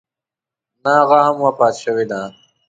نه 0.83 0.91
هغه 0.99 1.17
هم 1.27 1.37
وفات 1.45 1.75
شوې 1.83 2.05
ده. 2.11 2.21